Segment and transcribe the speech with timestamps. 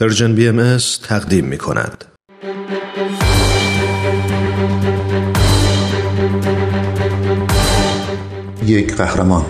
[0.00, 2.04] Persian BMS تقدیم می کند.
[8.66, 9.44] یک قهرمان.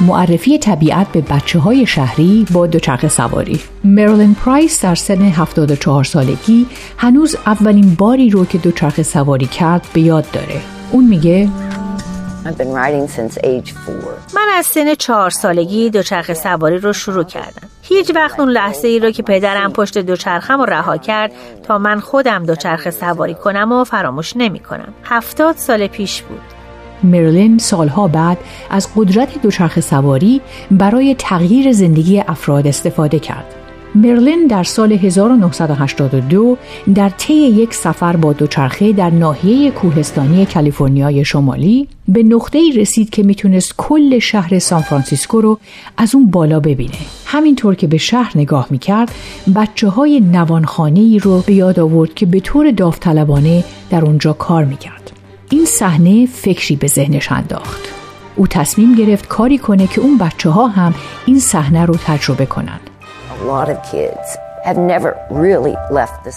[0.00, 3.60] معرفی طبیعت به بچه های شهری با دوچرخه سواری.
[3.84, 6.66] مرلین پرایس در سن 74 سالگی
[6.96, 10.60] هنوز اولین باری رو که دوچرخه سواری کرد به یاد داره.
[10.92, 11.48] اون میگه
[14.34, 17.68] من از سن چهار سالگی دوچرخه سواری رو شروع کردم.
[17.82, 21.32] هیچ وقت اون لحظه ای رو که پدرم پشت دوچرخم رو رها کرد
[21.62, 24.94] تا من خودم دوچرخه سواری کنم و فراموش نمی کنم.
[25.04, 26.40] هفتاد سال پیش بود.
[27.02, 28.38] مرلین سالها بعد
[28.70, 33.54] از قدرت دوچرخه سواری برای تغییر زندگی افراد استفاده کرد.
[33.94, 36.58] مرلین در سال 1982
[36.94, 43.22] در طی یک سفر با دوچرخه در ناحیه کوهستانی کالیفرنیای شمالی به نقطه‌ای رسید که
[43.22, 45.58] می‌تونست کل شهر سانفرانسیسکو رو
[45.96, 46.98] از اون بالا ببینه.
[47.26, 49.12] همینطور که به شهر نگاه می‌کرد
[49.54, 54.64] بچه های نوانخانه ای رو به یاد آورد که به طور داوطلبانه در اونجا کار
[54.64, 55.12] می‌کرد.
[55.50, 57.80] این صحنه فکری به ذهنش انداخت.
[58.36, 60.94] او تصمیم گرفت کاری کنه که اون بچه ها هم
[61.26, 62.87] این صحنه رو تجربه کنند.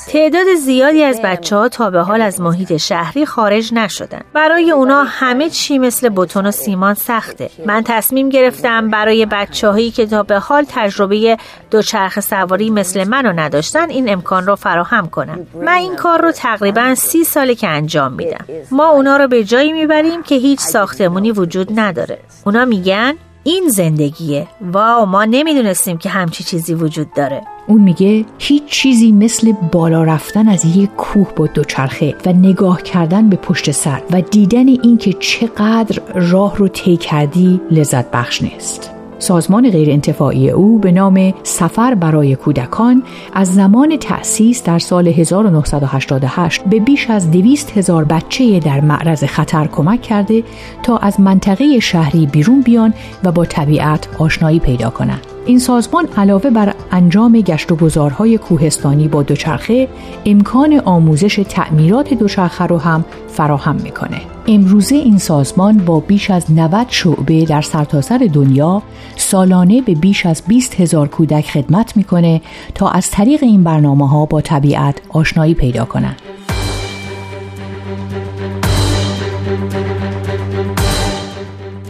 [0.07, 4.21] تعداد زیادی از بچه ها تا به حال از محیط شهری خارج نشدن.
[4.33, 7.49] برای اونا همه چی مثل بتون و سیمان سخته.
[7.65, 11.37] من تصمیم گرفتم برای بچه هایی که تا به حال تجربه
[11.71, 15.47] دوچرخ سواری مثل منو نداشتن این امکان رو فراهم کنم.
[15.55, 18.45] من این کار رو تقریبا سی ساله که انجام میدم.
[18.71, 22.17] ما اونا رو به جایی می‌بریم که هیچ ساختمونی وجود نداره.
[22.45, 23.13] اونا میگن
[23.43, 24.47] این زندگیه.
[24.61, 27.41] واو ما نمی‌دونستیم که همچی چیزی وجود داره.
[27.67, 33.29] اون میگه هیچ چیزی مثل بالا رفتن از یک کوه با دوچرخه و نگاه کردن
[33.29, 39.00] به پشت سر و دیدن اینکه چقدر راه رو طی کردی لذت بخش نیست.
[39.21, 46.79] سازمان غیرانتفاعی او به نام سفر برای کودکان از زمان تأسیس در سال 1988 به
[46.79, 50.43] بیش از دویست هزار بچه در معرض خطر کمک کرده
[50.83, 55.21] تا از منطقه شهری بیرون بیان و با طبیعت آشنایی پیدا کنند.
[55.45, 59.87] این سازمان علاوه بر انجام گشت و گذارهای کوهستانی با دوچرخه
[60.25, 64.21] امکان آموزش تعمیرات دوچرخه رو هم فراهم می‌کنه.
[64.47, 68.81] امروزه این سازمان با بیش از 90 شعبه در سرتاسر دنیا
[69.15, 72.41] سالانه به بیش از 20 هزار کودک خدمت می‌کنه
[72.75, 76.21] تا از طریق این برنامه ها با طبیعت آشنایی پیدا کنند.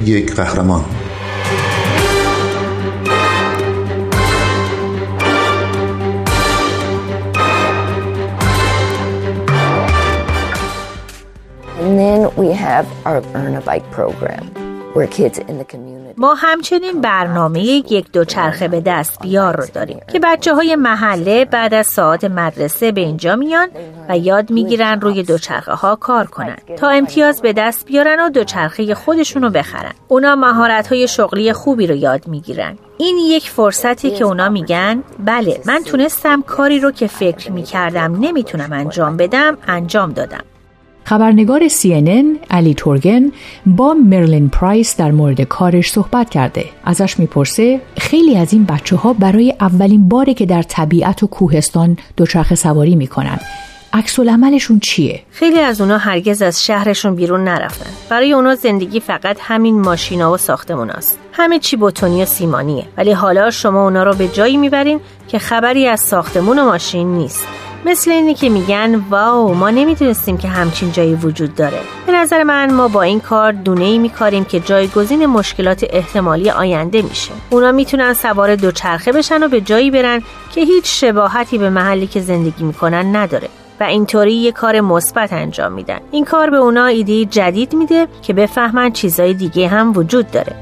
[0.05, 0.81] یک قهرمان
[16.17, 21.73] ما همچنین برنامه یک دوچرخه به دست بیار رو داریم که بچه های محله بعد
[21.73, 23.67] از ساعت مدرسه به اینجا میان
[24.09, 28.95] و یاد می‌گیرن روی دوچرخه ها کار کنن تا امتیاز به دست بیارن و دوچرخه
[28.95, 29.93] خودشون رو بخرن.
[30.07, 32.77] اونا مهارت های شغلی خوبی رو یاد می‌گیرن.
[32.97, 38.73] این یک فرصتی که اونا میگن بله من تونستم کاری رو که فکر می‌کردم نمی‌تونم
[38.73, 40.43] انجام بدم انجام دادم.
[41.03, 43.31] خبرنگار CNN علی تورگن
[43.65, 49.13] با مرلین پرایس در مورد کارش صحبت کرده ازش می‌پرسه خیلی از این بچه ها
[49.13, 53.39] برای اولین باره که در طبیعت و کوهستان دوچرخه سواری می‌کنن
[53.93, 57.89] عکس عملشون چیه؟ خیلی از اونا هرگز از شهرشون بیرون نرفتن.
[58.09, 61.19] برای اونا زندگی فقط همین ماشینا و ساختموناست.
[61.33, 62.85] همه چی بتونی و سیمانیه.
[62.97, 67.47] ولی حالا شما اونا رو به جایی می‌برین که خبری از ساختمون و ماشین نیست.
[67.85, 71.79] مثل اینی که میگن واو ما نمی‌دونستیم که همچین جایی وجود داره.
[72.07, 77.01] به نظر من ما با این کار دونه ای میکاریم که جایگزین مشکلات احتمالی آینده
[77.01, 77.31] میشه.
[77.49, 80.21] اونا می‌تونن سوار دوچرخه بشن و به جایی برن
[80.51, 83.49] که هیچ شباهتی به محلی که زندگی می‌کنن نداره.
[83.79, 85.99] و اینطوری یه کار مثبت انجام میدن.
[86.11, 90.55] این کار به اونا ایده جدید میده که بفهمن چیزای دیگه هم وجود داره.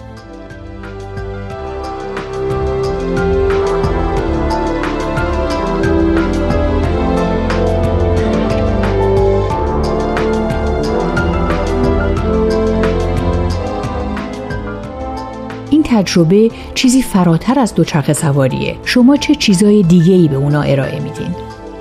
[15.89, 21.35] تجربه چیزی فراتر از دوچرخه سواریه شما چه چیزای دیگه ای به اونا ارائه میدین؟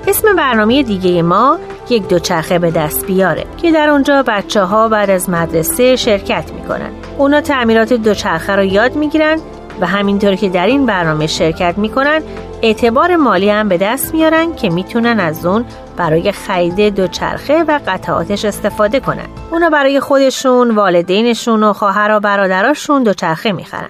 [0.07, 1.59] اسم برنامه دیگه ما
[1.89, 6.89] یک دوچرخه به دست بیاره که در اونجا بچه ها بعد از مدرسه شرکت می‌کنن
[7.17, 9.39] اونا تعمیرات دوچرخه رو یاد می‌گیرن
[9.81, 12.21] و همینطور که در این برنامه شرکت می‌کنن
[12.61, 15.65] اعتبار مالی هم به دست میارن که می‌تونن از اون
[15.97, 19.27] برای خرید دوچرخه و قطعاتش استفاده کنن.
[19.51, 23.89] اونا برای خودشون والدینشون و خواهر و برادراشون دوچرخه می‌خرن.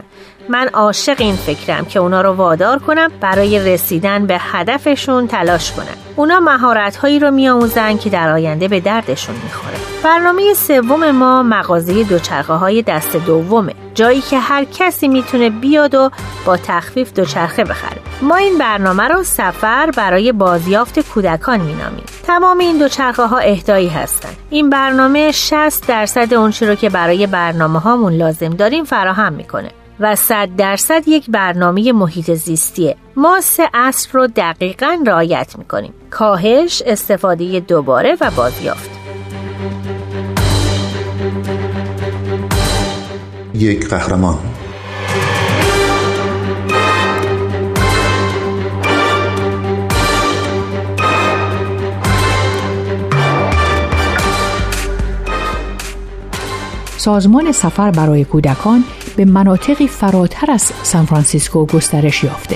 [0.50, 5.86] من عاشق این فکرم که اونا رو وادار کنم برای رسیدن به هدفشون تلاش کنن
[6.16, 9.78] اونا مهارت هایی رو میآموزن که در آینده به دردشون می‌خوره.
[10.04, 16.12] برنامه سوم ما مغازه دوچرخه های دست دومه جایی که هر کسی می‌تونه بیاد و
[16.46, 17.98] با تخفیف دوچرخه بخره.
[18.22, 22.04] ما این برنامه رو سفر برای بازیافت کودکان مینامیم.
[22.28, 24.30] تمام این دوچرخه ها اهدایی هستن.
[24.50, 29.70] این برنامه 60 درصد اونچه رو که برای برنامه هامون لازم داریم فراهم می‌کنه.
[30.00, 32.96] و صد درصد یک برنامه محیط زیستیه.
[33.16, 35.94] ما سه اصل رو دقیقا رعایت می‌کنیم.
[36.10, 38.90] کاهش استفاده دوباره و بازیافت.
[43.54, 44.38] یک قهرمان.
[56.98, 58.84] سازمان سفر برای کودکان
[59.20, 62.56] به مناطقی فراتر از سانفرانسیسکو گسترش یافته.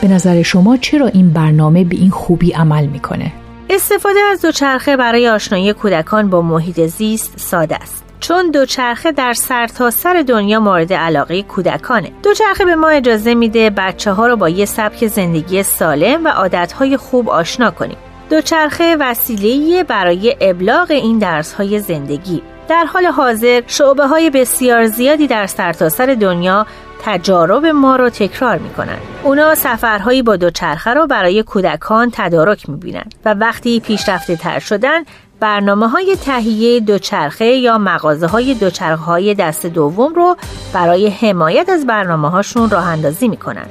[0.00, 3.32] به نظر شما چرا این برنامه به این خوبی عمل می‌کنه؟
[3.70, 8.04] استفاده از دوچرخه برای آشنایی کودکان با محیط زیست ساده است.
[8.20, 12.10] چون دوچرخه در سرتاسر سر دنیا مورد علاقه کودکانه.
[12.22, 16.96] دوچرخه به ما اجازه میده بچه ها رو با یه سبک زندگی سالم و عادتهای
[16.96, 17.98] خوب آشنا کنیم.
[18.30, 25.26] دوچرخه وسیله برای ابلاغ این درس های زندگی در حال حاضر شعبه های بسیار زیادی
[25.26, 26.66] در سرتاسر سر دنیا
[27.04, 33.34] تجارب ما رو تکرار می‌کنن اونا سفرهایی با دوچرخه رو برای کودکان تدارک می‌بینن و
[33.34, 35.04] وقتی پیشرفته تر شدن
[35.40, 40.36] برنامه های تهیه دوچرخه یا مغازه های دوچرخه های دست دوم رو
[40.72, 43.66] برای حمایت از برنامه هاشون راه اندازی می‌کنن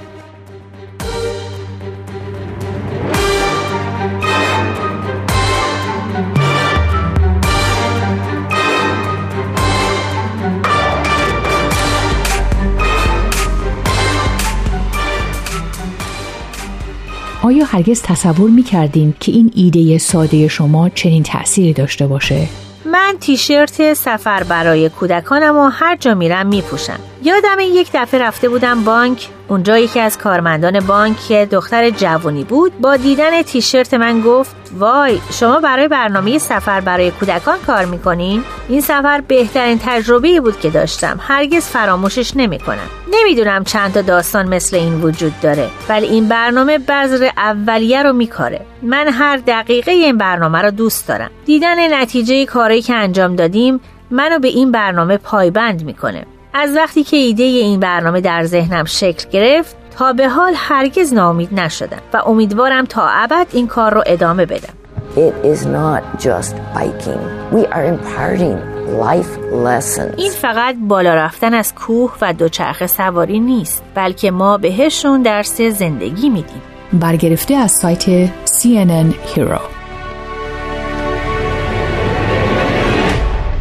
[17.54, 22.48] آیا هرگز تصور می کردین که این ایده ساده شما چنین تأثیری داشته باشه؟
[22.86, 28.84] من تیشرت سفر برای کودکانم و هر جا میرم میپوشم یادم یک دفعه رفته بودم
[28.84, 29.28] بانک.
[29.48, 32.80] اونجا یکی از کارمندان بانک که دختر جوانی بود.
[32.81, 38.81] با دیدن تیشرت من گفت وای شما برای برنامه سفر برای کودکان کار می‌کنین؟ این
[38.81, 41.20] سفر بهترین تجربه بود که داشتم.
[41.22, 42.90] هرگز فراموشش نمی‌کنم.
[43.12, 48.66] نمی‌دونم چند تا داستان مثل این وجود داره ولی این برنامه بذر اولیه رو میکاره.
[48.81, 51.31] من هر دقیقه این برنامه رو دوست دارم.
[51.46, 53.80] دیدن نتیجه کاری که انجام دادیم
[54.12, 56.26] منو به این برنامه پایبند می‌کنه.
[56.54, 61.54] از وقتی که ایده این برنامه در ذهنم شکل گرفت تا به حال هرگز ناامید
[61.54, 64.74] نشدم و امیدوارم تا ابد این کار رو ادامه بدم
[65.16, 67.22] It is not just biking.
[67.52, 68.58] We are imparting
[69.06, 70.18] life lessons.
[70.18, 76.30] این فقط بالا رفتن از کوه و دوچرخه سواری نیست بلکه ما بهشون درس زندگی
[76.30, 76.62] میدیم
[76.94, 79.82] برگرفته از سایت CNN Hero